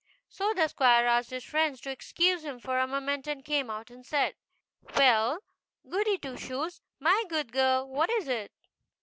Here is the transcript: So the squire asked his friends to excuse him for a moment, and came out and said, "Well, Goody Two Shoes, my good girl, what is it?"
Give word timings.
So 0.29 0.51
the 0.55 0.67
squire 0.67 1.05
asked 1.05 1.29
his 1.29 1.43
friends 1.43 1.79
to 1.81 1.91
excuse 1.91 2.43
him 2.43 2.57
for 2.57 2.79
a 2.79 2.87
moment, 2.87 3.27
and 3.27 3.45
came 3.45 3.69
out 3.69 3.91
and 3.91 4.03
said, 4.03 4.35
"Well, 4.97 5.43
Goody 5.87 6.17
Two 6.17 6.37
Shoes, 6.37 6.81
my 6.99 7.23
good 7.29 7.51
girl, 7.51 7.87
what 7.87 8.09
is 8.09 8.27
it?" 8.27 8.51